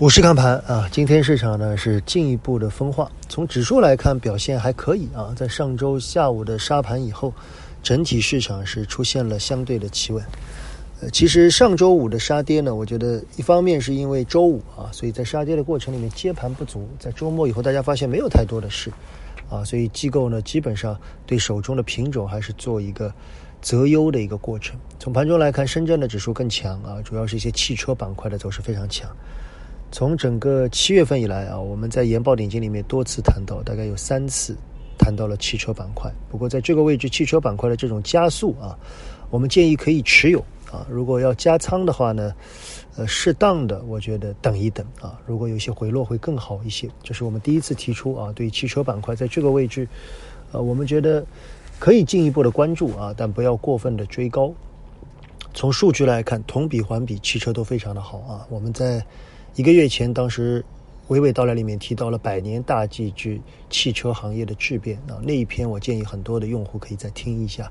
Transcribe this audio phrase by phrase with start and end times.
[0.00, 3.12] 五市看盘啊，今天市场呢是进一步的分化。
[3.28, 5.34] 从指数来看，表现还可以啊。
[5.36, 7.34] 在上周下午的沙盘以后，
[7.82, 10.24] 整体市场是出现了相对的企稳。
[11.02, 16.88] 呃，其实上周五的杀跌呢，我觉得一方面是因为周五啊，所以在杀跌的过程里面接盘不足。
[16.98, 18.90] 在周末以后，大家发现没有太多的事
[19.50, 23.12] 啊，所以机构呢基本上对手中的品种还是做一个
[23.60, 24.80] 择优的一个过程。
[24.98, 29.14] 从盘中来看，深圳的指数更强啊，主要是一些汽车板块的走势非常强。
[29.92, 34.56] 从整个七月份以来啊，我们在研报点金里面多次谈到，大概有三次
[34.96, 36.10] 谈到了汽车板块。
[36.30, 38.78] 不过在这个位置，汽车板块的这种加速啊，
[39.30, 40.38] 我们建议可以持有
[40.70, 40.86] 啊。
[40.88, 42.32] 如果要加仓的话呢，
[42.96, 45.18] 呃，适当的我觉得等一等啊。
[45.26, 46.88] 如果有些回落会更好一些。
[47.02, 49.88] 这是我们第一次提出啊，对汽车板块在这个位置，
[50.52, 51.24] 呃，我们觉得
[51.80, 54.52] 可以进一步的关注啊，但不要过分的追高。
[55.52, 58.46] 从数据来看，同比环比，汽车都非常的好啊。
[58.48, 59.04] 我们在
[59.56, 60.64] 一个月前，当时
[61.08, 67.68] 娓娓道来里面提到了百年大计之汽车行业的质变啊，那一篇我建议很多的用户可以再听一下。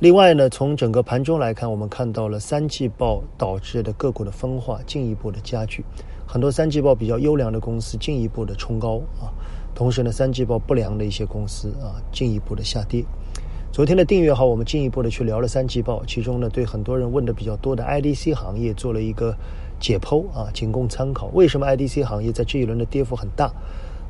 [0.00, 5.84] 另外呢，从整个盘中来看，我们看到了三季报导致的个股的分化进一步的加剧，
[6.26, 9.30] 很多三季报比较优良的公司进一步的冲高啊，
[9.76, 13.04] 同时呢，三季报不良的一些公司啊进一步的下跌。
[13.78, 19.36] 昨天的订阅号，我们进一步的去聊了三季报，其中呢，对很多人问的比较多的 IDC 行业做了一个。
[19.78, 21.30] 解剖啊，仅供参考。
[21.32, 23.52] 为什么 IDC 行业在这一轮的跌幅很大？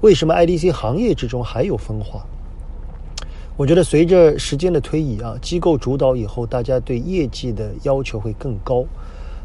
[0.00, 2.24] 为什么 IDC 行业之中还有分化？
[3.58, 8.86] 我觉得随着时间的推移啊，机构主导以后，大家对业绩的要求会更高。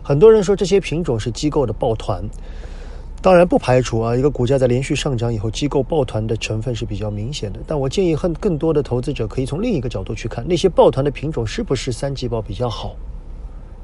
[0.01, 2.23] 很多人说这些品种是机构的抱团，
[3.23, 7.61] 当然不排除啊，一个股价在连续上涨以后，机构抱团的成分是比较明显的。
[7.65, 12.97] 但我建议更更多的投资者可以从另一个角度去看，那些抱团的品种是不是三季报比较好？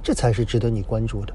[0.03, 1.33] 这才是值得你关注的。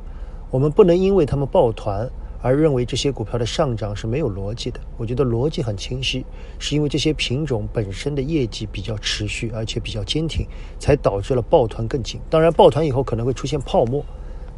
[0.50, 2.06] 我们不能因为他们抱团
[2.42, 4.78] 而认为这些股票的上涨是没有逻辑的。
[4.98, 6.22] 我觉得逻辑很清晰，
[6.58, 10.46] 是因为这些品种本身的业绩比较持续，而且比较坚挺，
[10.78, 12.20] 才导致了抱团更紧。
[12.28, 14.04] 当然，抱团以后可能会出现泡沫，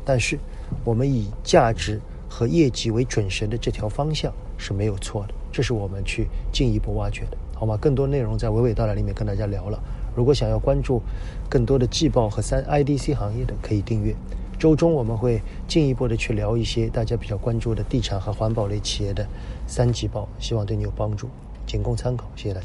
[0.05, 0.37] 但是
[0.83, 5.35] 我们以价值和业绩为准绳的这条方向是没有错的。
[5.53, 7.77] 这是我们去进一步挖掘的，好吗？
[7.77, 9.83] 更多内容在娓娓道来里面跟大家聊了。
[10.15, 11.01] 如果想要关注
[11.49, 14.15] 更多的季报和三 IDC 行业的，可以订阅。
[14.59, 19.27] 周中我们会进一步的去聊一些大家比较关注的地产和环保类企业的
[19.67, 21.29] 三级报，希望对你有帮助，
[21.67, 22.65] 仅供参考，谢谢大家。